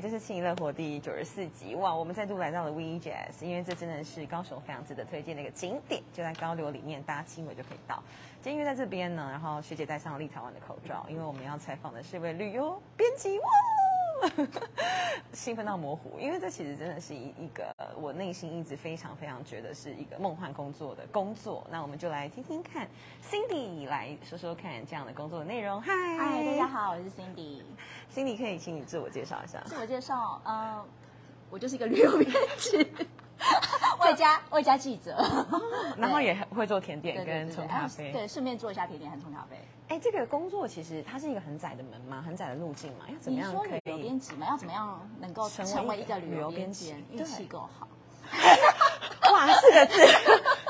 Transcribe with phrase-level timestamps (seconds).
[0.00, 1.94] 这是轻盈乐活第九十四集哇！
[1.94, 8.02] 我们再度来到了 V Jazz，因为这真的是高手非常值得推荐的一个景点，就在高流里面，搭轻轨就可以到。
[8.42, 13.44] 今天因为在这边呢，然后学姐戴上了立陶宛的口罩，因为我们要采访的是位旅游编辑哇。
[15.32, 21.66] 兴奋到模糊，因为这其实真的是一一个我内心一直非常非常觉得是一个梦幻工作的工作。
[21.70, 22.88] 那我们就来听听看
[23.22, 25.80] ，Cindy 来说说看这样的工作的内容。
[25.82, 27.62] 嗨，嗨，大家好，我是 Cindy。
[28.12, 29.60] Cindy 可以请你自我介绍一下。
[29.66, 30.84] 自我介绍，呃，
[31.50, 32.86] 我就是一个旅游编辑，
[34.04, 35.16] 外加外加记者，
[35.96, 39.56] 然后也会做甜点跟冲咖啡，对，顺便做一下甜点和冲咖啡。
[39.88, 43.80] 哎，这个工作其实它是一一个很窄的门嘛，很窄的路径嘛，要怎么样可以？
[43.84, 46.94] 旅游编辑嘛，要怎么样能够成为一个旅游编辑？
[47.10, 47.88] 运气够好。
[49.32, 49.94] 哇，四个字，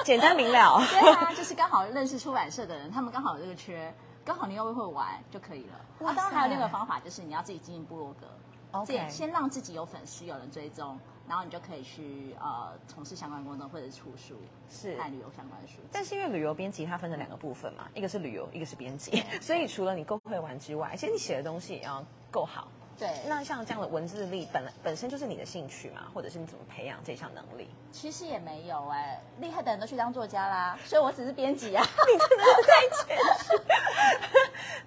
[0.04, 0.80] 简单明了。
[0.88, 3.92] 对啊， 就是刚好认识出版社的人，他们刚好有这个缺，
[4.24, 5.80] 刚好你又会玩就可以了。
[6.00, 8.26] 哇，当然还有另一个方法，就是你要自己经营部落格。
[8.72, 10.98] OK，先让自己有粉丝，有人追踪，
[11.28, 14.36] 然后你就可以去呃从事相关工作或者出书，
[14.68, 15.78] 是看旅游相关的书。
[15.90, 22.68] 但是因为旅游编辑它分成两个部分嘛，一个是旅游，一个是编辑，所以除了你够会玩之外，其实你写的东西也要够好。
[22.96, 27.68] 对，那像这样的文字力本来本身就是你的兴趣嘛，或者是你怎么培养这项能力？
[27.90, 31.84] 其实也没有哎，厉害的人都去当作家啦， 所以我只是编辑啊。
[31.84, 33.64] 你真的是太谦虚。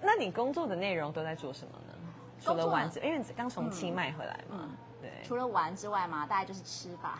[0.00, 1.94] 那你工作的内容都在做什么呢？
[2.40, 4.56] 除了玩，因为刚从清迈回来嘛。
[4.58, 4.87] 对。
[5.28, 7.18] 除了玩之外嘛，大概就是吃吧。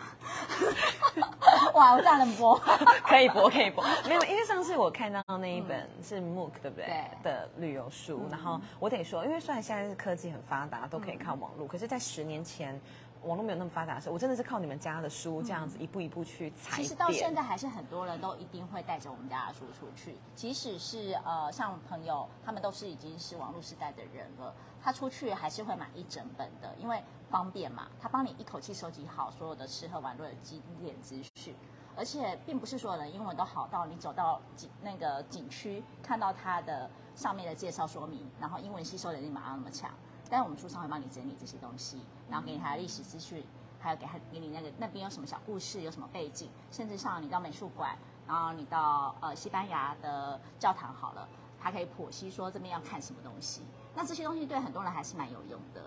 [1.74, 2.58] 哇，我这样能播？
[3.04, 3.84] 可以播，可以播。
[4.08, 6.86] 没有，因为上次我看到那一本是 MOOC 对不对？
[6.86, 7.04] 对。
[7.22, 12.80] 的旅游书，然后我得说，因为虽然现在是科技很发达，都可以看网络，可是，在十年前。
[13.24, 16.76] 网络没有那么发达的时候，我真的是靠你们家的书这样子一步一步去踩。
[16.76, 31.54] 其实到现在还是很多人都一定会带着我们家的书出去，即使是呃像朋友，他们都是已经是网络时代的人了，他出去还是会买一整本的，因为方便嘛，他帮你一口气收集好所有的吃喝玩乐的经典资讯，
[31.96, 39.90] 而且并不是所有人英文都好到你走到景那个景区看到它的上面的介绍说明，然后英文吸收能力马上那么强。
[40.30, 42.00] 但是我们书上会帮你整理这些东西，
[42.30, 43.44] 然后给你他的历史资讯，
[43.80, 47.96] 还有给他给你那个那边有什么小故事，有什么背景，甚至像你到美术馆，
[48.26, 51.28] 然后你到呃西班牙的教堂好了，
[51.60, 53.62] 他可以剖析说这边要看什么东西。
[53.94, 55.82] 那这些东西对很多人还是蛮有用的，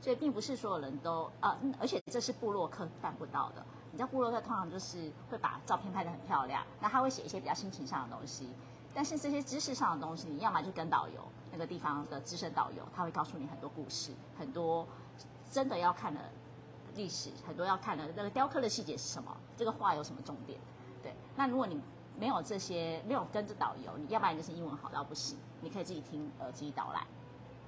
[0.00, 3.64] 所以并不是所有人都呃，而且这是布洛克办不到的。
[3.92, 8.48] 你知道布洛克通常就是会把照片拍得很漂亮，那他会写一些比较心情上的东西，
[8.94, 11.20] 但是这些知识上的东西，你要么就跟导游。
[11.52, 14.86] 那个地方的资深导游，他会告诉你很多故事，很多
[15.50, 16.20] 真的要看的
[16.94, 20.58] 历史，很多要看的那个雕刻的细节是什么，这个画有什么重点？
[21.02, 21.80] 对，那如果你
[22.18, 27.06] 没有这些，没有跟着导游，你要不然就是英文好到不行，你可以自己听耳机导览，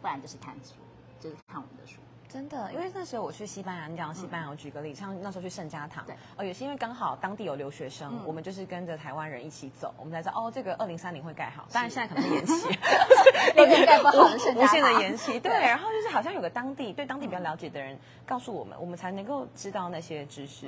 [0.01, 0.75] 不然就是看书，
[1.19, 2.01] 就是看我们的书。
[2.33, 12.69] 真的，因为那时候我去西班牙，你讲西班牙，我举个例，像那时候去圣家堂，对，哦，也是因为刚好当地有留学生，我们就是跟着台湾人一起走，我们才知道哦，这个二零三零会盖好，当然现在可能延期，
[13.55, 20.67] 有点盖不好的圣 无限的延期，对，然后就是好像有个当地对当地比较了解的人告诉我们，我们才能够知道那些知识。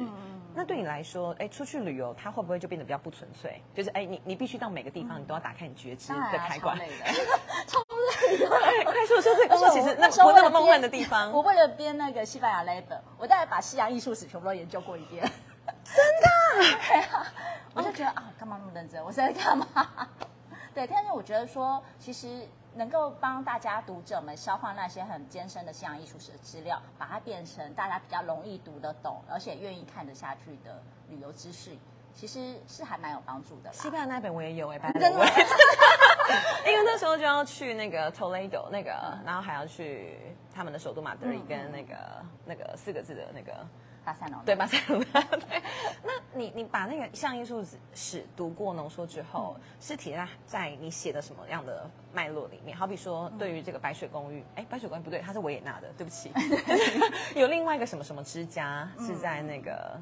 [0.55, 3.61] 那对你来说，哎，出去旅游，它会不会就变得比较不纯粹？
[3.75, 6.79] 就是哎，你你必须到每个地方，你都要打开你觉知的开关。
[8.85, 11.31] 快说说这个，其实那不那么梦幻的地方。
[11.33, 15.23] 我为了编那个西班牙 l a b e l 我大概把西洋艺术史全部都研究过一遍。
[15.85, 16.79] 真的？
[16.89, 17.27] 对啊。
[17.75, 19.03] 我就觉得啊，干嘛那么认真？
[19.05, 19.67] 我在干嘛？
[20.73, 31.71] 对，但是我觉得说，其实能够帮大家读者们消化那些很艰深的西洋艺术史的资料，把它变成大家比较容易读得懂，而且愿意看得下去的旅游知识，
[32.15, 33.73] 其实是还蛮有帮助的。
[33.73, 35.27] 西班牙那本我也有哎，真的。
[36.67, 38.91] 因为那时候就要去那个 Toledo 那个，
[39.25, 40.19] 然后还要去
[40.55, 41.97] 他们的首都马德里跟那个
[42.45, 43.53] 那个四个字的那个
[44.05, 44.45] 巴塞罗那。
[44.45, 45.23] 对巴塞罗那。
[45.37, 45.63] 对，
[46.03, 47.65] 那你你把那个像艺术
[47.95, 52.77] 史读过浓缩之后，是体现在你写的什么样的脉络里面？
[52.77, 56.33] 好比说，对于这个白雪公寓，哎，白雪公寓不对，它是维也纳的，对不起。
[57.35, 59.99] 有另外一个什么什么之家是在那个。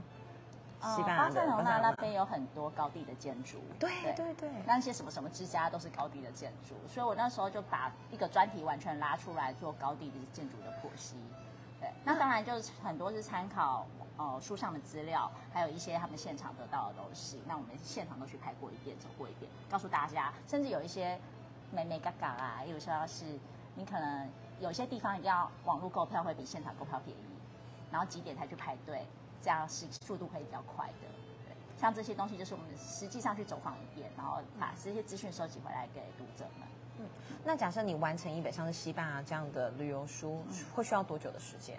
[0.83, 11.15] 巴塞罗那那边有很多高地的建筑，对对对，那些什么什么之家都是高地的建筑，所以我那时候就把一个专题完全拉出来做高地的建筑的剖析。
[11.81, 13.87] 对，那当然就是很多是参考
[14.17, 17.41] 呃书上的资料，还有一些他们现场得到的东西。
[17.47, 21.17] 那我们现场都去拍过一遍，走过一遍，告诉大家，甚至有一些
[21.71, 23.25] 美美嘎嘎啊，有时候是
[23.77, 27.21] 你可能有些地方一定要网络购票会比现场购票便宜，
[27.91, 29.07] 然后几点才去排队。
[29.43, 31.09] 这样是速度会比较快的，
[31.45, 36.69] 对，像这些东西就是我们实际上去走访一遍，然后把这些资讯收集回来给读者们。
[36.99, 37.07] 嗯，
[37.45, 40.43] 那假设你完成一本像是西班牙这样的旅游书，
[40.75, 41.77] 会需要多久的时间？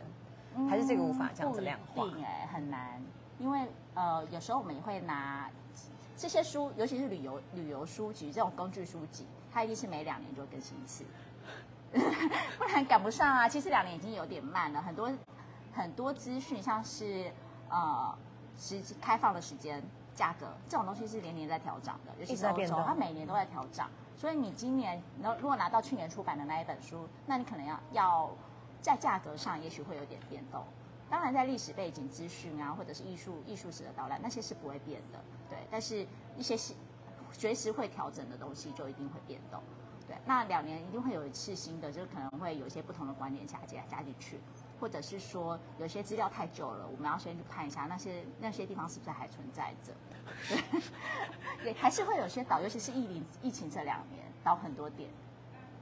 [0.69, 3.01] 还是这个无法这样子量化哎，很难，
[3.39, 5.49] 因为呃，有时候我们也会拿
[6.15, 11.03] 这些书，尤其是旅游旅游书籍这种工具书籍，它一定是每两年就更新一次，
[12.59, 13.49] 不然赶不上啊。
[13.49, 15.11] 其实两年已经有点慢了，很多
[15.73, 17.31] 很多资讯，像是
[17.73, 18.15] 呃
[18.55, 19.83] 时开放的时间、
[20.13, 23.89] 价格这种东西是年年在调涨的，尤其是欧洲，它每年都在调涨。
[24.15, 28.31] 所以你今年，你如果拿到去年出版的那一本书，那你可能要要
[28.79, 30.63] 在价格上也许会有点变动。
[31.09, 35.19] 当然，在历史背景资讯啊，或者是艺术艺术史的导览，那些是不会变的，
[35.49, 35.57] 对。
[35.69, 36.73] 但是一些是
[37.31, 39.61] 随时会调整的东西，就一定会变动，
[40.07, 40.15] 对。
[40.25, 44.39] 那两年一定会有一次新的，就可能会有一些不同的观点加加加进去，
[44.83, 49.93] 或者是说有些资料太久了，我们要先去看一下那些那些地方是不是还存在着，
[50.49, 50.81] 对，
[51.71, 55.09] 对，还是会有些倒，尤其是疫情疫情这两年倒很多点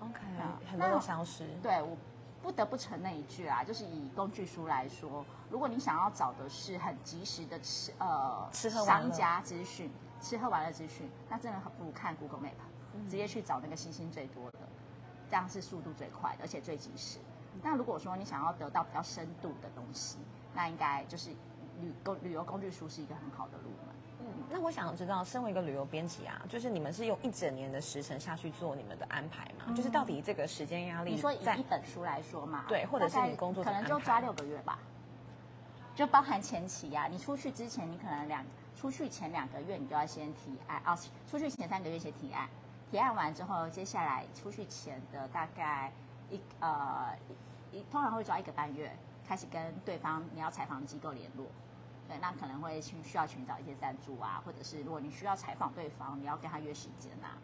[0.01, 1.48] ，OK，啊很多都消失。
[1.63, 1.98] 对我
[2.44, 9.89] 不得不承认一句啊，就是以工具书来说，如果你想要找的是很及时的吃呃吃喝商家资讯、
[10.21, 14.59] 吃喝玩乐资讯，那真的很不如看 Google Map，、直接去找那个星星最多的，
[15.27, 17.18] 这样是速度最快的，而且最及时。
[17.62, 20.18] 那如果说你想要得到比较深度的东西，
[20.53, 21.30] 那应该就是
[21.80, 23.95] 旅工旅游工具书是一个很好的入门。
[24.24, 29.74] 嗯那我想知道，身为一个旅游编辑啊，就是你们是用一整年的时辰下去做你们的安排吗？
[29.75, 34.77] 就是到底这个时间压力你说以在一本书来说嘛，对或者是你工作可能就抓六个月吧，
[35.95, 38.45] 就包含前期呀、你出去之前，你可能两
[38.75, 40.98] 出去前两个月你就要先提案啊，
[41.30, 42.48] 出去前三个月先提案，
[42.92, 45.92] 提案完之后，接下来出去前的大概
[46.31, 47.16] 一呃
[47.72, 48.92] 一一通常会抓一个半月，
[49.28, 51.45] 开始跟对方你要采访的机构联络。
[52.07, 57.38] 对，那可能会去需要寻找一些赞助啊，或者是如果你需要采访对方，你要跟他约时间啊。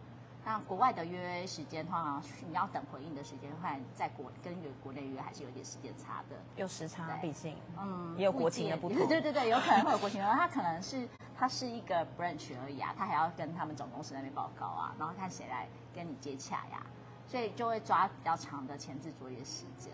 [0.44, 6.38] 那国外的约时间，通常你要等回应的时间，看在国跟约国内约还是有点时间差的。
[6.56, 8.98] 有时差，对毕竟嗯，也有国情的不同。
[9.07, 10.30] 对对对，有可能会有国情的。
[10.31, 11.07] 他可能是
[11.38, 16.81] 他是一个 branch 而已啊，他还要跟他们总公司那边报告啊，然后看谁来跟你接洽呀，
[17.28, 19.92] 所以就会抓比较长的前置作业时间。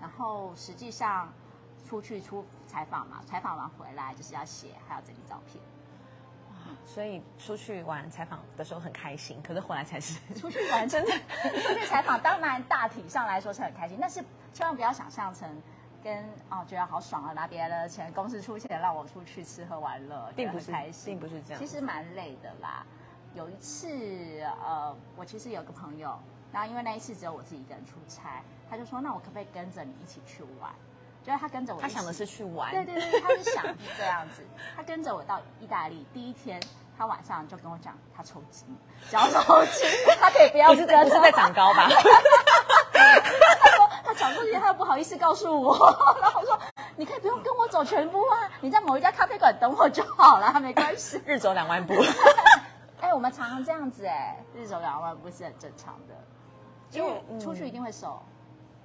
[0.00, 1.32] 然后实际上
[1.88, 5.62] 出去出采访嘛，采访完回来就是要写，还要整理照片。
[6.86, 14.22] 所以出去玩采访的时候很开心，可是回来才是出去玩真的，出去采访，当然大体上来说是很开心，但是
[14.52, 15.48] 千万不要想象成
[16.02, 22.84] 跟哦觉得好爽啊，拿别人的钱，公司出钱让我出去吃喝玩乐，并不是开心，并不是这样其实蛮累的啦。
[23.34, 23.88] 有一次，
[24.62, 26.18] 呃，我其实有个朋友，
[26.54, 28.40] 然后因为那一次只有我自己一个人出差，
[28.70, 30.70] 他就说，那我可不可以跟着你一起去玩？
[31.24, 34.46] 就是他跟着我，他想的是去玩，对对对，他是想是这样子。
[34.76, 36.62] 他跟着我到意大利，第一天
[36.96, 38.64] 他晚上就跟我讲，他抽筋，
[39.10, 39.88] 只要抽筋，
[40.20, 41.88] 他可以不要不是在跟不是在长高吧？
[41.88, 45.74] 他说他讲出去，他又不好意思告诉我，
[46.22, 46.56] 然后我说
[46.94, 51.20] 你可以不用跟我走全部啊，你在某一家咖啡馆等我就好了，没关系。
[51.26, 51.94] 日走两万步，
[53.00, 56.14] 哎、我们常常这样子哎、日走两万步是很正常的，
[56.98, 58.22] 因出去一定会瘦。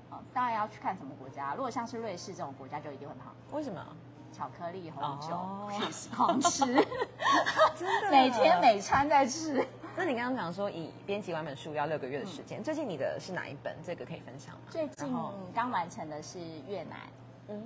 [0.10, 3.34] 哦，当然要去看什么国家，如果像是瑞士这种国家就一定会胖。
[3.52, 3.86] 为什么？
[4.32, 6.64] 巧克力、红酒、哦 cheese 狂吃，
[7.76, 9.68] 真的每天每餐在吃。
[9.98, 13.76] 那你刚刚讲说以编辑完本书要六个月的时间，最近你的是哪一本？
[13.84, 14.62] 这个可以分享吗？
[14.70, 15.14] 最近
[15.54, 17.00] 刚完成的是越南，
[17.48, 17.62] 嗯，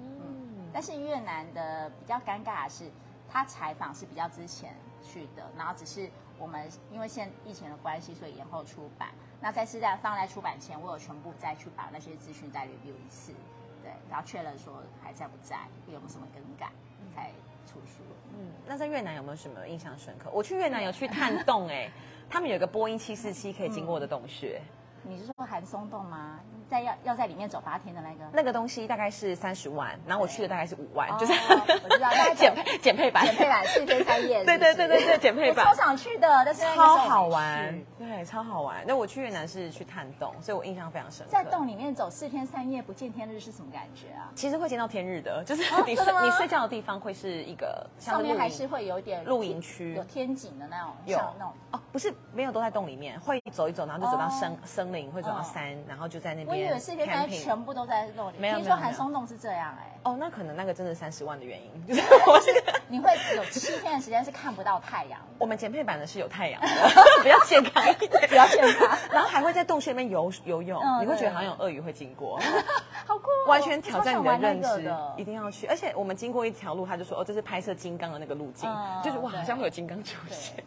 [0.72, 2.89] 但是越南的比较尴尬的是，
[3.29, 6.10] 他采访是比较之前去的，然后只是
[6.40, 9.10] 我们因为现疫情的关系，所以延后出版。
[9.40, 13.34] 那在是在放在出版前，我有全部再去把那些资讯再 review 一次，
[13.82, 16.72] 对，然后确认说还在不在，有没有什么更改，
[17.13, 17.30] 才
[17.66, 18.04] 出书。
[18.36, 20.30] 嗯，那在越南有没有什么印象深刻？
[20.32, 21.92] 我去越南有去探洞、哎，
[22.30, 24.62] 他们有个波音七四七可以经过的洞穴，
[25.03, 26.39] 你是说寒松洞吗？
[26.69, 28.24] 在要要在里面走八天的那个？
[28.33, 38.83] 那个东西大概是三十万，然后我去的大概是五万，就是哦我知道大概 减配减配版，减配版四天三夜对，对对对对减配版我超想去的，但是超好玩，对，超好玩。
[38.88, 41.31] 那我去越南是去探洞，所以我印象非常深刻。
[41.31, 44.31] 在洞里面走四天三夜不见天日是什么感觉啊？
[44.33, 51.53] 其实会见到天日的， 就是哦你睡、你睡觉的地方会是一个上面还是会有点露营区有天井的那种，有那种。
[51.72, 54.55] 哦，不是没有都在洞里面，会走一走，然后就走到森、哦。
[54.65, 55.45] 森林，会走到哦。
[55.53, 58.88] 山，然后就在那边我以边为四天三夜 camping 全部都在洞里，没有听说没有没有。
[58.88, 66.67] 韩松洞是这样哎、哦，那可能那个真的三十万的原因， 就是我这个你会有七天的时间是看不到太阳，我们减配版的是有太阳的，
[67.24, 72.39] 比较健康一点，比较健康，然后还会在洞穴里面游游泳，嗯你会觉得好像有鳄鱼会经过，
[73.05, 75.67] 好酷、哦，完全挑战你的认知一定要去。
[75.67, 80.55] 而且我们经过一条路，他就说哦，这是拍摄金刚的那个路径，嗯就是哇，好像会有金刚出现。
[80.55, 80.63] 对。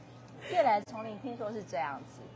[0.52, 2.20] 越南丛林听说是这样子。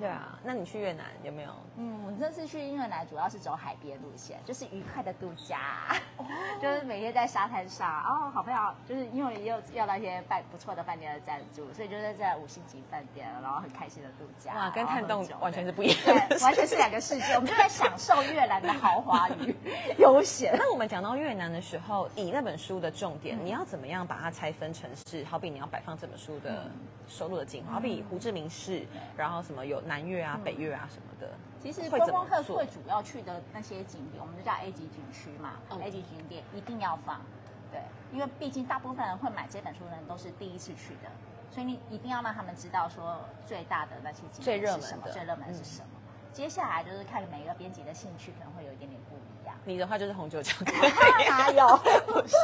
[0.00, 1.50] 对啊，那你去越南有没有？
[1.76, 5.94] 嗯，我这次去越南主要是走海边路线，就是愉快的度假，
[6.60, 7.88] 就是每天在沙滩上。
[8.02, 14.54] 哦，好朋友，就是因为也有要到一些饭不错的饭店的赞助，所以就是在五星级饭店，然后很开心的度假。
[14.54, 17.34] 哇，跟探洞完全是不一样对，完全是两个世界。
[17.34, 19.54] 我们就在享受越南的豪华与
[19.98, 20.54] 悠闲。
[20.58, 25.22] 那我们讲到越南的时候，以那本书的重点，你要怎么样把它拆分成是？
[25.24, 26.64] 好比你要摆放这本书的
[27.06, 31.28] 收录的精华，好比胡志明市，然后什么有南越啊、北越啊什么的。
[31.60, 37.20] 其实观光客做会主要去的那些景点，我们就叫 A 级景区嘛、嗯 a 级景点一定要放，
[37.72, 37.82] 对，
[38.12, 41.10] 因为毕竟大部分人会买这本书的人都是第一次去的，
[41.50, 45.88] 所以你一定要让他们知道说最大的那些景最热门点是什么，的最热门是嗯什么。
[46.32, 48.99] 接下来就是看每一个编辑的兴趣可能会有一点点。
[49.64, 50.92] 你的话就是红酒巧克力。
[51.28, 51.76] 哪有？
[52.06, 52.36] 不是，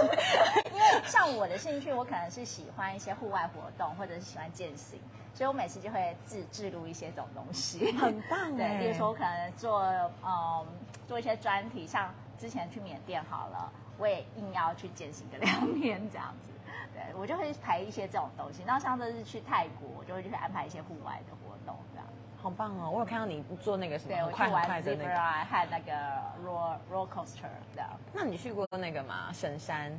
[0.72, 4.98] 因为像我的兴趣，我可能是喜欢一些户外活动，或者是喜欢健行，
[5.34, 7.92] 所以我每次就会自制录一些这种东西。
[7.92, 9.82] 很棒哎 对，比如说我可能做
[10.24, 10.66] 嗯
[11.08, 16.50] 做一些专题，像之前去缅甸好了，我也硬要去践行个两天这样子。
[16.96, 18.62] 对我就会排一些这种东西。
[18.66, 22.06] 然后像这是去泰国，我就会去安排一些户外的活动这样。
[22.42, 22.90] 好棒哦！
[22.90, 25.46] 我有看到你做那个什么快很快玩的那 zebra 个。
[25.46, 25.92] 和那个
[26.44, 27.90] roller roller coaster 这样。
[28.12, 29.30] 那你去过那个吗？
[29.32, 29.92] 神山，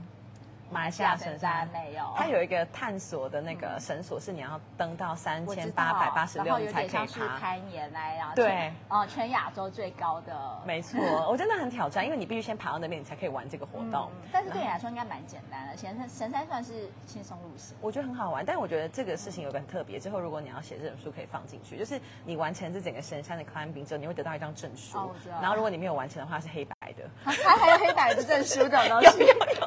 [0.69, 7.38] 马来西亚神神山山没有它有一个探索的那个绳索，是你要登到三千道八百八十六才可以爬。
[7.39, 10.33] 攀岩来，然后对哦，呃，全亚洲最高的。
[10.65, 14.09] 没错，我真的很挑战，因为你必须先爬到那边，你才可以玩这个活动。
[14.13, 17.75] 嗯但是对你来说应该蛮简单的，神山神山算是轻松路线。
[17.81, 20.00] 我觉得很好玩，但我觉得这个事情有个很特别。
[20.00, 24.97] 之后如果你要写这本书，可以放进去，就是你完成这整个神山的 climbing 之后，你会得到一张证书。
[24.97, 27.03] 哦我知道然后如果你没有完成的话，是黑白的。
[27.24, 29.25] 还 还有黑白的证书这种东西，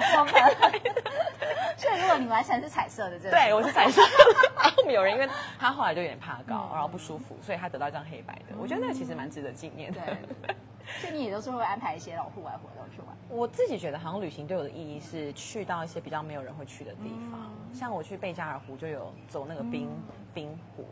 [0.00, 0.42] 好过分。
[1.76, 4.00] 所以如果你完全是彩色的对，我是彩色。
[4.56, 8.54] 然后有人因为他后来就有点怕高，嗯然后不舒服，所以他得到一张黑白的。
[8.58, 10.00] 我觉得那个其实蛮值得纪念的。
[10.04, 10.54] 对
[11.00, 13.16] 所以你也都是会安排一些那种户外活动去玩。
[13.28, 19.88] 我自己觉得，好像旅行对我的意义是去到一些比较没有人会去的地方，嗯像我去贝加尔湖就有走那个冰、
[20.34, 20.86] 冰湖。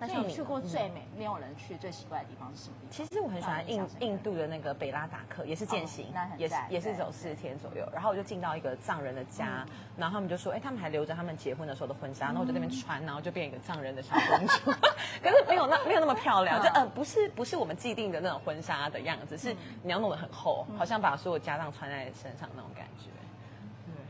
[0.00, 2.90] 那像你去过嗯最美没有人去最奇怪的地方是什么地方？
[2.90, 7.86] 其实我很喜欢印印度的那个北拉达克，也是践行，哦那很也是也是走四天左右。
[7.92, 9.66] 然后我就进到一个藏人的家，
[9.98, 14.70] 然后他们就说，哎，他们还留着他们结婚的时候的婚纱，然后我就在那边穿，然后就变一个藏人的小公主。
[15.22, 23.10] 可是没有那没有那么漂亮，就呃不是不是我们既定的那种婚纱的样子，是你要弄得很厚，好像把所有家当穿在身上那种感觉。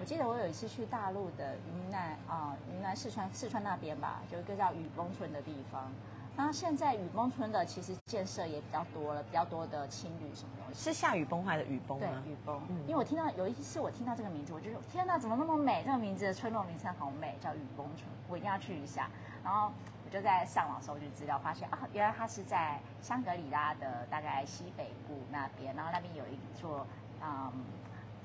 [0.00, 5.92] 我记得我有一次去大陆的云南啊、云南四川四川那边吧，有一个叫雨崩村的地方。
[6.34, 10.82] 那现在雨崩村的其实建设也比较多了，比较多的青旅什么东西。
[10.82, 12.22] 是下雨崩坏的雨崩对吗？
[12.26, 15.82] 雨崩，嗯因为我听到有一次我听到这个名字，我就说天哪，怎么那么美？
[15.84, 19.10] 这个名字的村落名称好美，叫雨崩村，我一定要去一下。
[19.44, 19.70] 然后
[20.06, 26.86] 我就在上网搜集资料，发现啊，原来它是在香格里拉的大概西北部那边，然后那边有一座
[27.22, 27.52] 嗯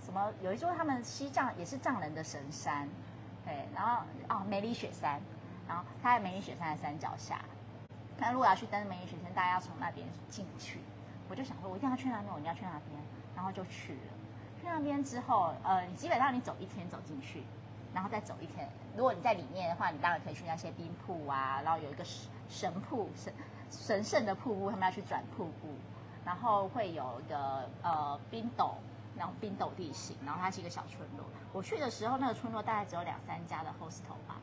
[0.05, 2.88] 什么有一座他们西藏也是藏人的神山，
[3.43, 5.19] 对，然后哦梅里雪山，
[5.67, 7.39] 然后它在梅里雪山的山脚下。
[8.19, 10.79] 那如果要去登梅里雪山，大家要从那边进去。
[11.27, 13.01] 我就想说，我一定要去那边，我一定要去那边，
[13.35, 14.13] 然后就去了。
[14.62, 17.43] 去那边之后，呃，你基本上你走一天走进去，
[17.95, 18.69] 然后再走一天。
[18.95, 23.33] 如果你在里面的话，你当然可以去那些冰瀑啊，然后有一个神神瀑神
[23.71, 25.69] 神圣的瀑布，他们要去转瀑布，
[26.24, 28.75] 然后会有一个呃冰斗，
[29.17, 31.25] 然后冰斗地形，然后它是一个小村落。
[31.53, 34.39] 我去的时候，那个村落大概只有两三家的 hostel 吧，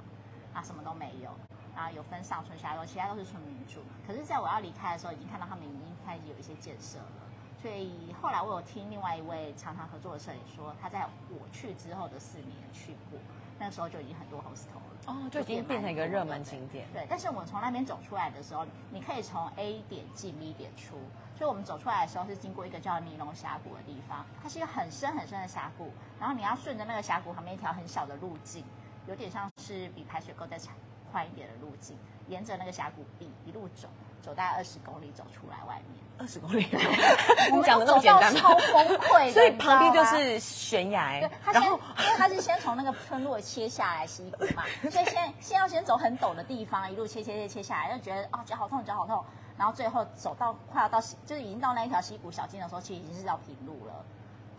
[0.55, 1.31] 啊，什么都没有。
[1.75, 3.81] 啊，有分上村下村，其他都是村民住。
[4.07, 7.33] 可是，在我要离开的时候，已经看到他们已经开始有一些建设了。
[7.63, 13.19] 所以后来我有听另外一位常常合作的摄影说，他在我去之后的四年去过，
[13.63, 14.91] 那个时候就已经很多 hostel 了。
[15.07, 16.85] 哦，就已经变成一个热门景点。
[16.93, 20.97] 对，但是我们从那边走出来的时候，你可以从 A 点进 B 点出，
[21.39, 28.65] 所以我们走出来的时候是经过一个叫尼龙峡谷的地方，它是一个很深很深的峡谷，然后你要顺着那个峡谷旁边一条很小的路径，
[29.07, 30.75] 有点像是比排水沟再长
[31.13, 33.89] 宽一点的路径，沿着那个峡谷壁一路走，
[34.23, 36.01] 走大概二十公里走出来外面。
[36.19, 36.65] 二十公里，
[37.53, 38.61] 你讲的那么简单走到超吗？
[38.73, 49.25] 崩溃的，所以旁边就是悬崖对，，他先，然后因为他是先从那个村落切下来溪谷嘛， 所以先先要先走很陡的地方，一路切切切切下来，就觉得啊脚好痛脚好痛，
[49.57, 54.05] 然后最后走到快要到，就是已经到那一条溪谷小径的时候，其实已经是到平路了。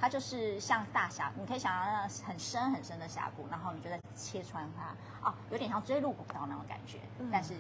[0.01, 6.97] 它就是像大峡，你可以想象那很深很深的峡谷，然后你就在切穿它，哦，有点像追鹿古道那种感觉，
[7.31, 7.53] 但是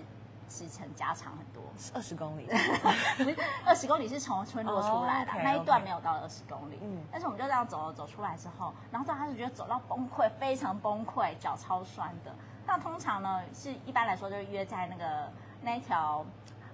[0.49, 1.63] 时程加长很多。
[1.93, 2.47] 二十公里，
[3.65, 6.77] 二十公里是从村落出来的那一段没有到二十公里。
[6.81, 12.33] 嗯嗯，但是我们就这样走走出来之后，然后到他就觉得走到崩溃，非常崩溃，脚超酸的。
[12.65, 15.29] 那通常呢，是一般来说就是约在那个
[15.61, 16.25] 那一条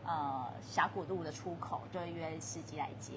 [0.05, 3.13] 呃峡谷路的出口，就会约司机来接。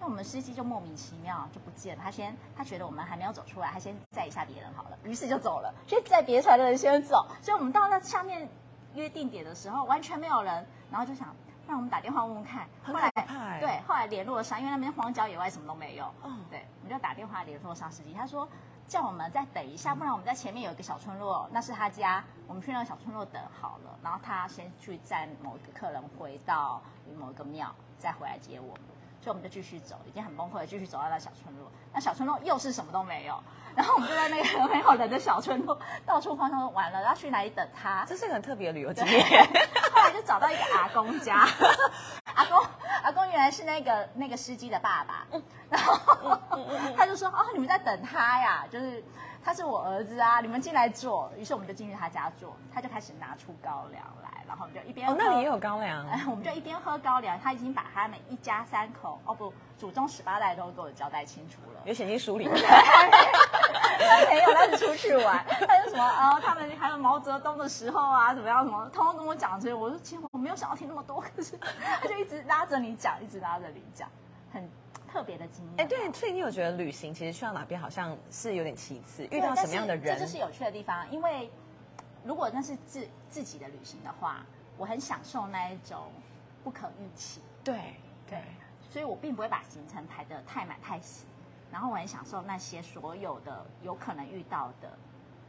[0.00, 8.48] 那我们司机就莫名其妙就不见了，他先他觉得我们还没有走出来，他先载一下别人好了，于是就走了，所以载别船的人先走，所以我们到那下面
[8.94, 11.34] 约定点的时候完全没有人，然后就想
[11.66, 13.10] 让我们打电话问问看，很后来
[13.60, 16.44] 对，后来联络上，因为那边荒郊野外什么都没有，嗯。
[16.50, 18.48] 对，我们就打电话联络上司机，他说
[18.86, 26.80] 叫我们再等一下，不然我们在前面有一个小村落，那是他家，我们去那个小村落等好了，然后他先去载某一个客人回到
[27.18, 28.93] 某一个庙，再回来接我们。
[29.24, 31.72] 所以我们就继续走，已经很崩溃了，继续走到那小村落。
[31.94, 33.42] 那小村落又是什么都没有，
[33.74, 38.04] 然后我们就在那个 没有人的小村落到处晃，说完了要去哪里等他。
[38.06, 39.24] 这是个很特别的旅游经验。
[39.94, 41.48] 后来就找到一个阿公家，
[43.34, 45.26] 原来是那个那个司机的爸爸，
[45.68, 46.38] 然后
[46.96, 49.02] 他就说哦你们在等他呀，就是
[49.44, 51.30] 他是我儿子啊，你们进来坐。
[51.36, 56.06] 于是我们就进去他家坐，他就开始拿出高粱来，然后我们就一边哦，那里也有高粱。
[56.08, 61.80] 哎， 我们就一边喝高粱，他已经把他们一家三口，哦不，祖宗十八代都给我交代清楚了。
[61.84, 62.54] 有写进书里面。
[63.74, 69.74] 他 没有，他是出去玩，他就什么呃，他们还有毛泽东的时候啊，怎么样，什么，通通跟我讲这些。
[69.74, 71.58] 我说，其实我没有想要听那么多，可是
[72.00, 74.08] 他就一直拉着你讲，一直拉着你讲，
[74.52, 74.68] 很
[75.10, 75.74] 特别的经验。
[75.78, 81.08] 哎，对，所以你有觉得旅行其实去到哪边好像是有点其次，遇到什么样的人这就是有趣的地方。
[81.10, 81.50] 因为
[82.24, 84.44] 如果那是自自己的旅行的话，
[84.76, 86.10] 我很享受那一种
[86.62, 87.40] 不可预期。
[87.62, 87.94] 对
[88.28, 88.42] 对，
[88.90, 91.24] 所以我并不会把行程排得太满太死，
[91.74, 94.96] 然后我很享受那些所有的有可能遇到的，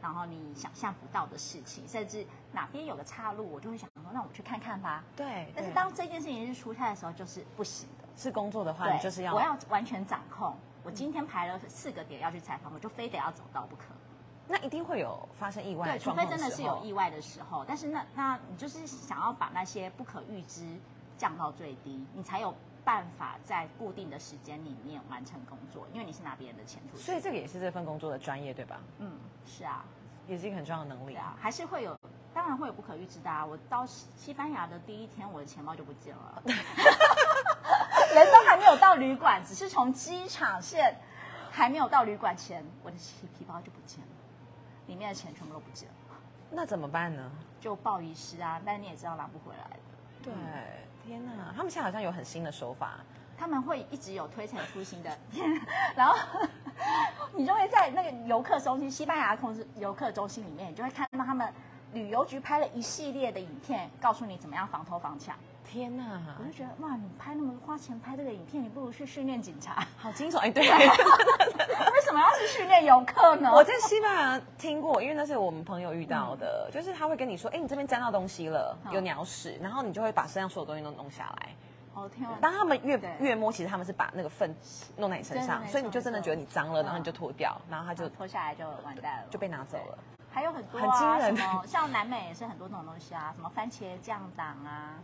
[0.02, 5.04] 然后你想象不到的事情，甚至哪边有个岔路，我就会想说，那我去看看吧。
[5.14, 8.08] 对，对但是当这件事情是出差的时候，就是不行的。
[8.16, 10.52] 是工作的话，就是要我要完全掌控。
[10.82, 13.84] 我今天排了四个点要去采访，我就非得要走到不可。
[14.48, 20.64] 那一定会有发生意外对，除非真的是有意外的时候，但是那那你就是想要把那些不可预知
[21.16, 22.52] 降到最低，你才有
[22.86, 27.02] 办法在固定的时间里面完成工作，因为你是拿别人的钱出去。
[27.02, 28.80] 所以这个也是这份工作的专业，对吧？
[28.98, 29.84] 嗯，是啊，
[30.28, 31.98] 也是一个很重要的能力啊，还是会有，
[32.32, 33.44] 当然会有不可预知的啊。
[33.44, 36.40] 我到西西班牙的第一天，我的钱包就不见了，
[38.14, 40.96] 人都还没有到旅馆，只是从机场线
[41.50, 44.08] 还没有到旅馆前，我的皮皮包就不见了，
[44.86, 45.94] 里面的钱全部都不见了。
[46.48, 47.28] 那怎么办呢？
[47.60, 49.76] 就报遗失啊，但你也知道拿不回来的。
[50.22, 50.32] 对，
[51.06, 52.98] 天呐，他们现在好像有很新的手法，
[53.38, 55.18] 他们会一直有推陈出新的，
[55.94, 56.16] 然后
[57.32, 61.50] 你就会在那个游客中心，西班牙控制游客中心里面，你就会看到他们
[61.92, 65.36] 旅游局拍了一系列的影片，告诉你怎么样防偷防抢。
[65.66, 66.04] 天哪，
[66.38, 69.86] 我就觉得哇，你拍那么花钱拍这个影片，你不如去训练警察。
[69.98, 70.38] 好惊悚！
[70.38, 73.50] 哎， 对，为什么要去训练游客呢？
[73.52, 81.48] 我在西班牙听过，因为那是我们朋友遇到的，就是他会跟你说，哎，你这边沾到东西了，嗯有鸟屎，然后你就会把身上所有东西都弄下来。
[81.94, 82.36] 哦天啊！
[82.40, 84.54] 当他们越越摸，其实他们是把那个粪
[84.96, 89.98] 弄在你身上，所以你就真的觉得你脏了，然后你就脱掉，然后他就就脱下来就完蛋了，就被拿走了。
[90.30, 95.00] 还有很多很惊啊，人什么像南美也是很多这种东西啊，什么番茄酱党啊，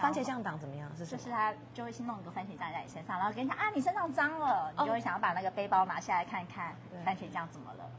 [0.00, 0.90] 番茄酱党怎么样？
[0.96, 4.82] 就是他就会先弄一个番茄酱在你身上，然后跟你讲啊，你身上脏了，哦。
[4.82, 7.90] 你就会想要把那个背包拿下来看看番茄酱怎么了。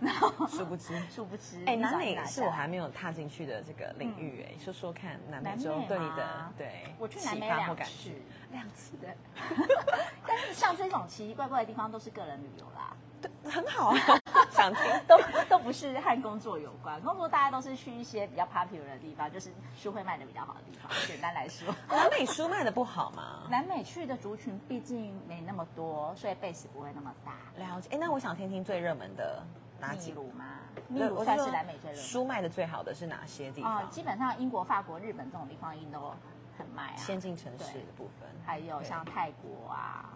[0.00, 0.98] 然后殊不知。
[1.10, 8.10] 殊不知，哎，南美是我还没有踏进去的这个领域，哎，说说看，南美洲对你的对我去南美两次
[8.50, 9.14] 两次对，
[9.46, 10.15] 但 是
[10.52, 13.98] 像这种奇奇怪怪的地方都是个人旅游啦，对，很好啊，
[14.50, 14.82] 想听。
[15.06, 15.18] 都
[15.48, 17.00] 都不是和工作有关。
[17.02, 20.90] 工作大家都是去一些比较 popular 的地方，就是书会卖的比较好的地方。
[21.06, 23.46] 简单来说，南美书卖的不好吗？
[23.50, 27.32] 南美去的族群毕竟没那么多，所以 base 不会那么大。
[27.56, 27.88] 了解。
[27.92, 29.42] 哎，那我想听听最热门的
[29.80, 30.44] 哪几秘鲁吗？
[30.88, 32.04] 秘鲁算是南美最热门。
[32.04, 33.90] 书卖的最好的是哪些地啊、方？
[33.90, 36.14] 基本上英国、法国、日本这种地方一定都
[36.58, 36.96] 很卖啊。
[36.96, 40.10] 先进城市的部分，还有像泰国啊，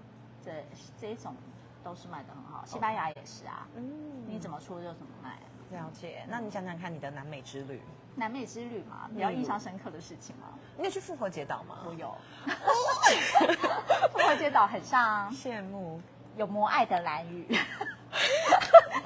[0.44, 0.50] 这
[1.00, 1.34] 这一种
[1.84, 2.64] 都是卖的很好。
[2.66, 3.84] 西班牙也是啊，嗯，
[4.26, 5.38] 你怎么出就怎么卖。
[5.70, 6.24] 了解？
[6.28, 7.80] 那你想想看你的南美之旅，
[8.16, 10.48] 南美之旅嘛，比较印象深刻的事情吗？
[10.76, 11.78] 你有去复活节岛吗？
[11.86, 12.16] 我有。
[14.12, 16.00] 复活节岛很像羡慕。
[16.36, 17.44] 有摩爱的蓝屿，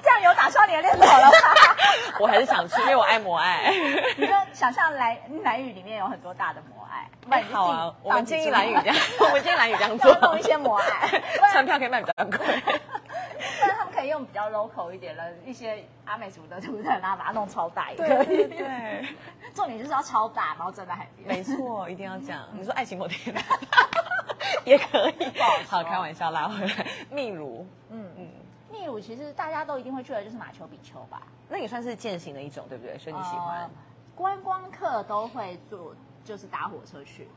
[0.01, 1.31] 这样有打消你的念头了吗？
[2.19, 3.71] 我还是想吃，因为我爱摩爱。
[4.17, 12.37] 你就想象蓝蓝雨里面有很多大的摩爱，不然你就好啊，我们建议蓝雨这样， 我们建议蓝雨这样做，弄一些摩爱，船票可以卖比较贵。
[12.37, 18.47] 不然他们可以用比较 local 一点的一些阿美族的图腾，然后把它弄超大也可对以。
[18.47, 19.05] 对对，
[19.53, 21.27] 重点就是要超大，然后站在海边。
[21.27, 22.41] 没错，一定要这样。
[22.53, 23.35] 你说爱情摩天
[24.63, 25.31] 也可以，
[25.67, 26.85] 好开玩笑，拉回来。
[27.09, 28.04] 秘鲁，嗯，
[28.85, 31.23] 秘鲁其实大家都一定会去的，就是马丘比丘吧。
[31.49, 32.95] 那也算是践行的一种，对不对？
[32.99, 33.69] 所以你喜欢呃？
[34.13, 37.27] 观光客都会坐，就是搭火车去。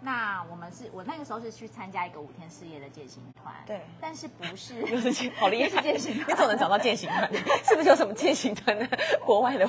[0.00, 7.30] 那我们是我那个时候是去参加一个五天四夜的践行团，对但是不是 又是健好厉害，是健行团你总能找到践行团，
[7.62, 8.88] 是不是有什么践行团的
[9.24, 9.68] 国外的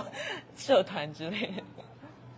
[0.55, 1.63] 社团之类的？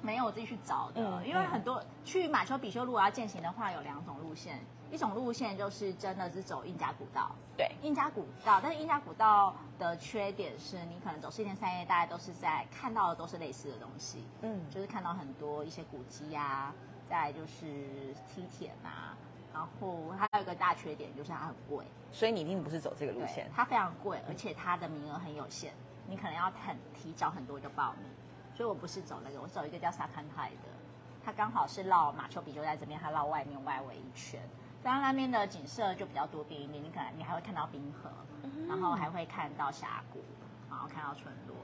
[0.09, 16.73] 没有我自己去找的，嗯因为很多去马丘比丘如果要践行的话，有两种路线，一种路线就是真的是走印加古道，对，印加古道，但是印加古道的缺点是你可能走四天三夜，大家都是在看到的都是类似的东西，嗯，就是看到很多一些古迹啊，
[17.07, 19.15] 再来就是梯田啊，
[19.53, 25.71] 然后还有一个大缺点就是它很贵，所以你一定不是走这个路线，它非常贵，而且它的名额很有限，
[26.07, 28.09] 你可能要很提早很多就报名。
[28.59, 30.67] 所以我不是走那个，我走一个叫沙坎泰的，
[31.23, 34.37] 它刚好是绕马丘比丘在这边，它绕外面外围一圈。
[34.83, 38.11] 当然那边的景色就比较多变一点，你可能你还会看到冰河，
[38.67, 40.19] 然后还会看到峡谷，
[40.69, 41.55] 然后看到村落，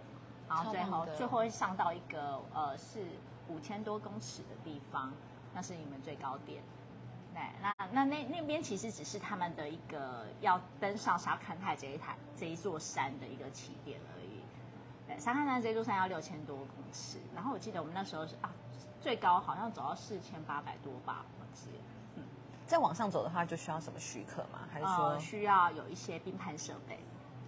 [0.47, 3.03] 然后最后最后会上到一个呃是
[3.49, 5.11] 五千多公尺的地方，
[5.53, 6.63] 那是你们最高点。
[7.33, 14.24] 对，那那那那边其实只是他们的一个要登上沙坎泰这一台这一座山的一个起点而已。
[15.15, 18.51] 对，沙坎泰这座山要六千多公尺，然后我记得我们那时候是啊，
[19.01, 21.77] 最高好像走到四千八百多吧，我记得。
[22.17, 22.23] 嗯
[22.67, 24.67] 再往上走的话，就需要什么许可吗？
[24.73, 26.99] 还是说呃，需要有一些冰攀设备。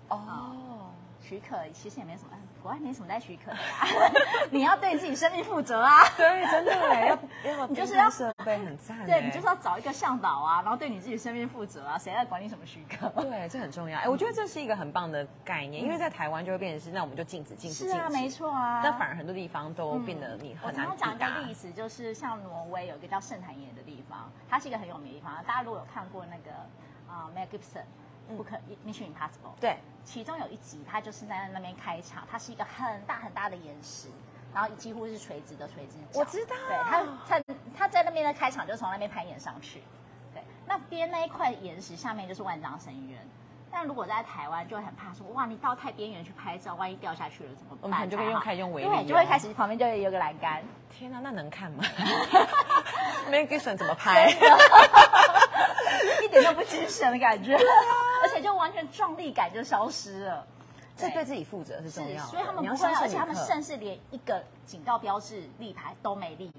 [0.09, 0.91] 哦？
[1.19, 4.11] 许可其实也没什么，国外没什么在许可的啦。
[4.49, 6.03] 你要对自己生命负责啊。
[6.15, 13.09] 对，真的耶要 要你就是要设备很赞耶，对你就是要找一个向导啊，然后对你自己生命负责啊，谁来管你什么许可？
[13.21, 13.99] 对，这很重要。
[13.99, 17.93] 哎，我觉得这是一个很棒的概念，因为在台湾就会变成是，那我们就禁止、禁止、禁止。
[17.93, 18.29] 是啊，没。
[18.29, 18.81] 错啊。
[18.83, 21.33] 那反而很多地方都变得你我很难常常讲一。
[21.33, 25.43] 个例子，就是像挪威有一个叫圣坛岩的地方，它是一个很有名的地方。
[25.47, 26.51] 大家如果有看过那个
[27.09, 27.83] 啊、Mel Gibson
[28.35, 34.09] 不可 Mission Impossible，对，其中有一集，他就是在那边开场，它是一个很大很大的岩石，
[34.53, 36.19] 然后几乎是垂直的垂直角。
[36.19, 37.43] 我知道对，他，他
[37.77, 39.81] 他在那边的开场就从那边攀岩上去。
[40.33, 43.17] 对，那边那一块岩石下面就是万丈深渊。
[43.69, 47.79] 但如果在台湾，就会很怕说，哇，你到太边缘去拍照，万一掉下去了怎么办？
[47.81, 51.83] 我们可能就会用开用围篱对，就哦会开始旁边就会有个栏杆，天哪，那能看吗
[53.25, 54.29] m a g i n 怎么 拍？
[56.23, 57.59] 一点都不精神的感觉，而
[58.37, 60.45] 且就完全壮丽感就消失了。
[60.95, 62.29] 这对自己负责是重是，要的。
[62.29, 66.51] 所以他们不会，而且他们甚至连一个警告标志立牌都没立。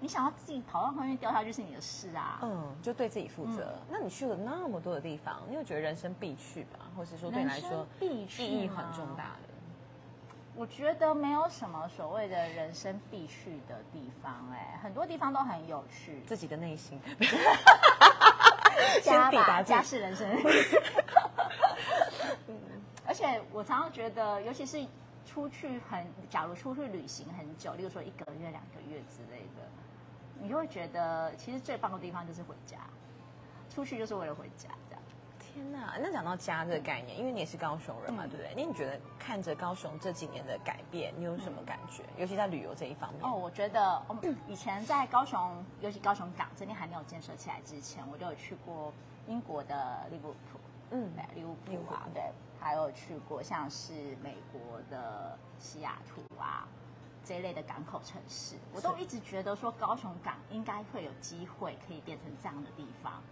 [0.00, 2.40] 你想要自己跑到后面掉下去是你的事啊。
[2.42, 3.74] 嗯，就对自己负责。
[3.88, 6.80] 那你去了那么多的地方，你有觉得人生必去吧？
[6.96, 9.48] 或是说对你来说必去意义很重大的？
[10.56, 16.22] 我觉得没有什么所谓的人生必去的地方、哎，很多地方都很有趣。
[16.26, 17.00] 自己的内心，
[19.02, 20.28] 先抵达家是人生。
[23.06, 24.84] 而且我常常觉得，尤其是
[25.26, 29.68] 出去很，假如出去旅行很久，例如说一个月、两个月之类的，
[30.40, 32.78] 你就会觉得，其实最棒的地方就是回家，
[33.68, 34.68] 出去就是为了回家。
[35.54, 35.96] 天哪！
[36.00, 38.52] 那讲到家这个概念，因为你也是高雄人嘛，嗯对不对？
[38.56, 42.02] 那你觉得看着高雄这几年的改变，你有什么感觉？
[42.18, 43.22] 尤其在旅游这一方面。
[43.22, 48.92] 哦，我觉得，嗯， 以前在高雄，尤其高雄港这边还没有建设起来之前，我就有去过
[49.28, 50.58] 英国的利物浦，
[50.90, 52.20] 嗯对，利物浦啊，对，
[52.58, 56.66] 还有去过像是美国的西雅图啊
[57.24, 63.22] 这一类的港口城市，我都一直觉得说高雄港应该会有机会可以变成这样的地方，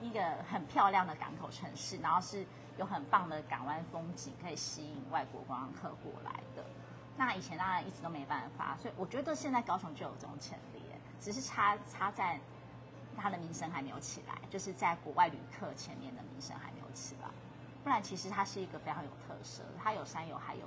[0.00, 2.44] 一个很漂亮的港口城市，然后是
[2.78, 6.64] 有很棒的港湾风景，可以吸引外国观光客过来的。
[7.16, 10.80] 那以前当然一直都没办法，所以我觉得现在高雄就有这种潜力，
[11.20, 12.40] 只是差差在
[13.16, 17.28] 它的名声还没有起来，就是在国外旅客前面的名声还没有起来。
[17.84, 20.66] 不然其实它是一个非常有特色，它有山有海有，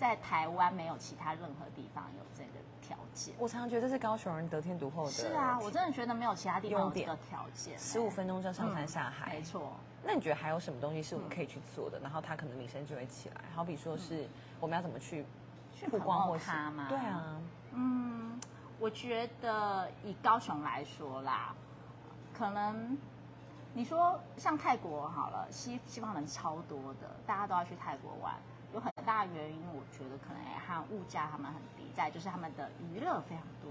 [0.00, 3.34] 在台湾没有其他任何地方有这个条件。
[3.38, 5.10] 我常常觉得这是高雄人得天独厚的。
[5.10, 7.78] 是啊，我真的觉得没有其他地方有这个条件。
[7.78, 9.34] 十五分钟就上山下海。
[9.34, 9.72] 没错。
[10.02, 12.00] 那你觉得还有什么东西是我们可以去做的？
[12.00, 13.42] 然后它可能名声就会起来。
[13.54, 14.26] 好比说是
[14.58, 15.26] 我们要怎么去
[15.74, 17.36] 去曝光或它吗对啊，
[17.74, 18.40] 嗯，
[18.78, 21.54] 我觉得以高雄来说啦，
[22.32, 22.96] 可能
[23.74, 28.34] 你说像泰国好了，西西方人超多的，大家都要去泰国玩，
[28.72, 33.70] 有很大的原因，我觉得可能也和物价他们很低，再就是他们的娱乐非常多。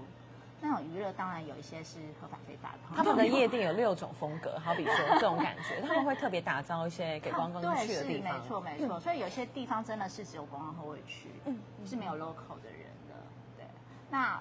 [0.62, 8.38] 那种娱乐当然有一些是合法非法的，他们的夜店有六种风格，好比说这种感觉， 他们会特别打造一些给观光客去的地方。
[8.38, 13.14] 没错没错，所以有些地方真的是只有观光客会去，嗯是没有 local 的人的。
[13.56, 13.64] 对，
[14.10, 14.38] 那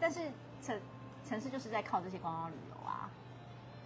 [0.00, 0.20] 但是
[0.62, 0.80] 城
[1.28, 3.10] 城市就是在靠这些观光旅游啊。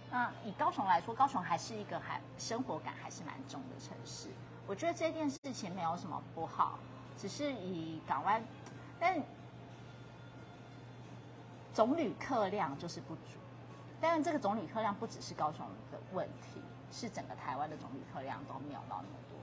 [0.09, 4.29] 那以高雄来说，高雄还是一个还生活感还是蛮重的城市。
[4.67, 6.77] 我觉得这件事情没有什么不好，
[7.17, 8.43] 只是以港湾，
[8.99, 9.17] 但
[11.73, 13.37] 总旅客量就是不足，
[14.01, 19.37] 但是这个总旅客量不只是高雄的问题，是整个台湾的总旅客量都没有到那么多。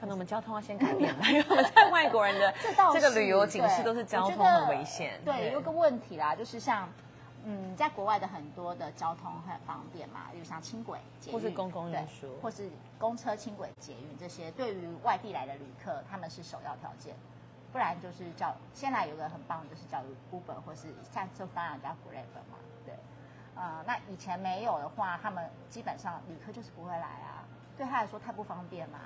[0.00, 2.52] 可能我们交通要先改变吧，因为我们在外国人的
[2.92, 5.20] 这个旅游警示都是交通很危险。
[5.24, 6.88] 对，有个问题啦，就是像
[7.46, 17.14] 嗯，在国外的很多的交通很方便嘛，比如像轻轨、捷运或是公共运对输或是公车、轻轨、捷运这些，对于外地来的旅客，他们是首要条件。
[17.70, 19.98] 不然就是叫，现在有个很棒的就是叫
[20.32, 22.94] Uber，或是像就当然叫 Grab 嘛，对。
[23.56, 27.42] 呃，那以前没有的话，他们基本上旅客就是不会来啊，
[27.76, 29.00] 对他来说太不方便嘛。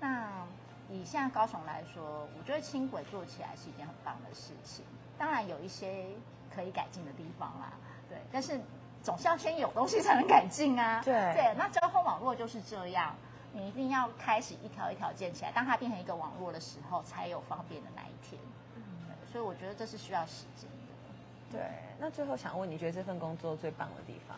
[0.00, 0.46] 那
[0.88, 4.84] 以现在高雄来说，我觉得轻轨做起来是一件很棒的事情。
[5.18, 6.06] 当然有一些
[6.54, 7.72] 可以改进的地方啦，
[8.08, 8.60] 对，但是
[9.02, 11.00] 总是要先有东西才能改进啊。
[11.04, 13.14] 对对，那交通网络就是这样，
[13.52, 18.40] 你一定要开始一条一条建起来，当它变成一个网络的时候，才有方便的那一天。
[18.74, 21.58] 对所以我觉得这是需要时间的。
[21.58, 21.60] 对，
[21.98, 24.36] 那最后想问，你觉得这份工作最棒的地方？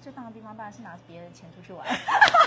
[0.00, 1.84] 最棒的地方当然是拿别人钱出去玩。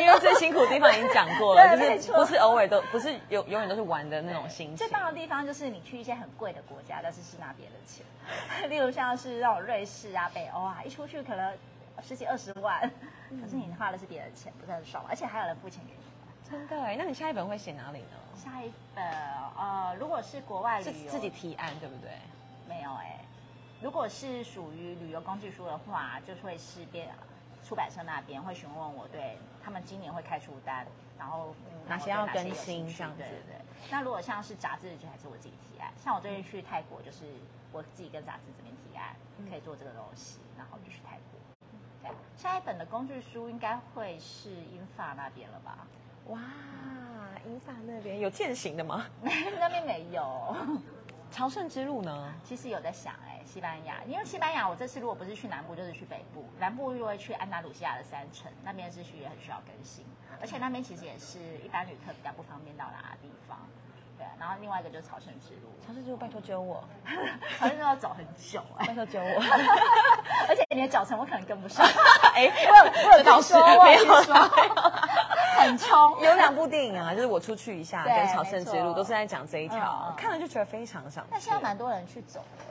[0.00, 4.76] 因为最辛苦的地方已经讲过了， 就是不是偶尔都不是永永远都是玩的那种心情。
[4.76, 8.04] 最棒的地方就是你去一些很贵的国家，但是是拿别人的钱，
[8.70, 11.56] 例如像是那种瑞士啊、北欧啊，一出去可能
[12.02, 12.80] 十几二十万，
[13.30, 16.50] 嗯可是你花的是别人的钱，不是很爽，而且还有人付钱给你。
[16.50, 18.16] 真的哎，那你下一本会写哪里呢？
[18.36, 19.02] 下一本
[19.56, 22.10] 呃，如果是国外旅游，自己提案对不对？
[22.68, 23.18] 没有哎、
[23.80, 27.08] 如果是属于旅游工具书的话，就会是编
[27.66, 30.86] 出版社那边会询问我，对他们今年会开出单，
[31.18, 33.56] 然后、嗯哪些要更新这样子对。
[33.90, 35.92] 那如果像是杂志，就还是我自己提案。
[36.02, 37.24] 像我最近去泰国，就是
[37.72, 41.38] 我自己跟杂志这边提案，嗯可以做这个东西，然后就去泰国。
[42.02, 45.86] 对啊，下一本的工具书应该会是英法那边了吧？
[46.28, 46.38] 哇，
[47.44, 49.06] 英法那边有践行的吗？
[49.20, 50.56] 那边没有。
[51.30, 52.34] 朝圣之路呢？
[52.44, 60.04] 其实有在想哎、西班牙，因为西班牙我这次如果不是去南部，就是去北部，南部就会去安达鲁西亚的山城，那边是需要很需要更新，
[60.40, 63.58] 而且那边其实也是一般旅客比较不方便到达的地方。
[64.16, 66.84] 对，然后另外一个就是朝圣之路，朝圣之路拜托揪我，
[67.58, 69.42] 朝圣之路要走很久哎、拜托揪我。
[70.48, 71.84] 而且你的脚程我可能跟不上。
[72.32, 74.34] 哎，我有我有听说，我有听说，
[75.58, 76.20] 很冲。
[76.20, 81.52] 有两部电影啊，就是我出去一下跟朝圣之路都是在讲这一条看了就觉得非常想去但现。
[81.52, 82.64] 在蛮多人去走的，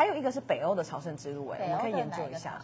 [0.00, 2.58] 还有一个是北欧的朝圣之路，哎，我们可以研究一下？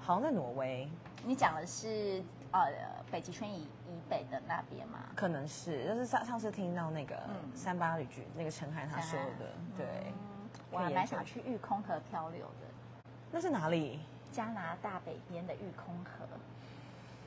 [0.00, 0.90] 好像在挪威，
[1.22, 2.60] 你讲的是呃
[3.08, 4.98] 北极圈以以北的那边吗？
[5.14, 9.86] 可能是，就是上上次听到那个嗯三八旅局那个陈涵他说的，对，
[10.72, 13.02] 我还蛮想去玉空河漂流的。
[13.30, 14.00] 那是哪里？
[14.32, 16.26] 加拿大北边的玉空河，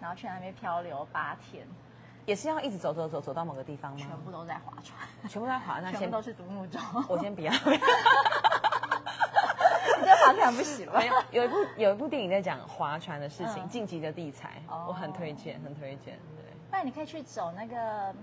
[0.02, 1.66] 然后去那边漂流八天，
[2.26, 3.98] 也是要一直走走走走到某个地方吗？
[3.98, 6.78] 全部都在划船，全部在划，那全部都是独木舟。
[7.08, 7.54] 我先不要。
[10.36, 11.08] 你这划船不行吗没？
[11.08, 16.18] 有 有一部有一部电影在讲划船的事情，嗯晋级的地才》，哦我很推荐，很推荐。
[16.36, 18.14] 对，不然你可以去走那个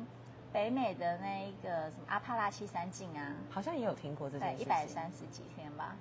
[0.53, 4.67] 北美的那一个什么阿帕拉契山径啊，好像也有听过这件，事情。
[4.67, 5.97] 一百三十几天吧。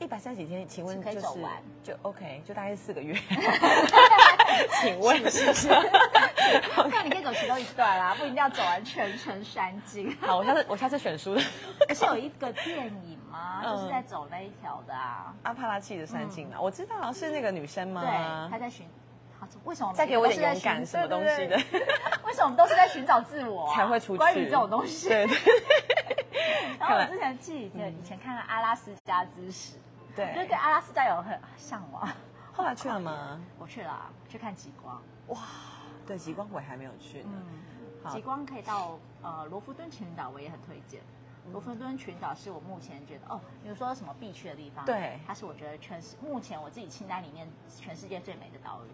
[0.00, 3.18] 一百三十几天，请问是可以就是走完就 OK，就大概是四个月。
[4.80, 10.16] 请问是是，那 你可以走其中一段啦，不一定要走完全程山径。
[10.20, 11.42] 好，我下次我下次选书的
[11.88, 13.62] 不是有一个电影吗？
[13.64, 15.34] 嗯就是在走那一条的啊。
[15.44, 18.00] 阿帕拉契的山径啊，我知道是那个女生吗？
[18.02, 18.86] 对，她在寻，
[19.38, 24.18] 好为什么再给我一点每个都是在寻勇敢什么东西的对对对为什么我们都是在寻找自我啊、才会出去。
[24.18, 25.08] 关于这种东西。
[25.08, 25.36] 对对
[26.78, 29.74] 然后我之前记以前以前看了《阿拉斯加之史》，
[30.10, 32.08] 就对对阿拉斯加有很向往。
[32.52, 33.40] 后来去了吗？
[33.58, 35.00] 我去了啊，去看极光。
[35.28, 35.38] 哇，
[36.06, 37.30] 对，极光我还没有去呢。
[37.34, 41.00] 嗯，极光可以到呃罗浮敦群岛，我也很推荐。
[41.52, 47.48] 罗弗敦群岛是我目前觉得哦，比如说什么必去的地方，对它是我觉得全世目前我自己清单里面
[47.80, 48.90] 全世界最美的岛屿，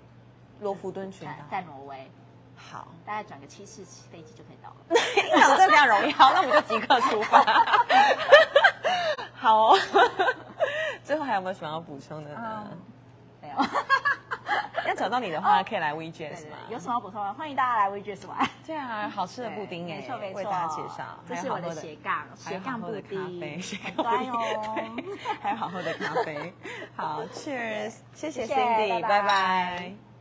[0.63, 1.63] 罗弗敦群岛在。
[1.63, 2.11] 挪威，
[2.57, 4.77] 好，大概转个七次飞机就可以到了。
[5.57, 6.13] 这非常容易。
[6.13, 7.43] 好，那我们就即刻出发。
[9.35, 9.79] 好哦。
[11.03, 12.67] 最后还有没有什么要补充的呢？
[12.71, 12.79] 嗯，
[13.43, 13.57] 没有。
[14.87, 16.57] 要找到你的话，可以来对 WeJazz 对吗？
[16.69, 17.33] 有什么补充的？
[17.35, 18.49] 欢迎大家来 WeJazz 玩。
[18.67, 24.77] 对啊，好吃的布丁 哎，没错没错，为大家介绍，这是我的斜杠斜杠布还有好喝的咖丁，啡，斜很杠布丁乖哦。
[25.41, 26.55] 还有好喝的咖啡。
[26.97, 30.14] 好， Cheers，谢谢 Cindy，拜拜